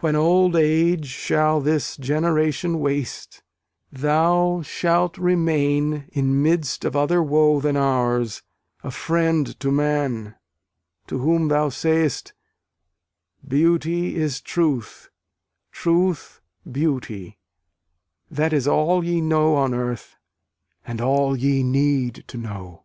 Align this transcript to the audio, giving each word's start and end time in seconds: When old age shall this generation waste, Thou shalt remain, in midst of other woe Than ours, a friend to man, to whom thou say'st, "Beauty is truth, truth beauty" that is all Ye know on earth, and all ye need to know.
When 0.00 0.14
old 0.14 0.54
age 0.54 1.06
shall 1.06 1.62
this 1.62 1.96
generation 1.96 2.78
waste, 2.78 3.42
Thou 3.90 4.60
shalt 4.60 5.16
remain, 5.16 6.10
in 6.12 6.42
midst 6.42 6.84
of 6.84 6.94
other 6.94 7.22
woe 7.22 7.58
Than 7.60 7.74
ours, 7.74 8.42
a 8.84 8.90
friend 8.90 9.58
to 9.60 9.70
man, 9.72 10.34
to 11.06 11.20
whom 11.20 11.48
thou 11.48 11.70
say'st, 11.70 12.34
"Beauty 13.48 14.16
is 14.16 14.42
truth, 14.42 15.08
truth 15.72 16.42
beauty" 16.70 17.38
that 18.30 18.52
is 18.52 18.68
all 18.68 19.02
Ye 19.02 19.22
know 19.22 19.54
on 19.56 19.72
earth, 19.72 20.16
and 20.86 21.00
all 21.00 21.34
ye 21.34 21.62
need 21.62 22.24
to 22.26 22.36
know. 22.36 22.84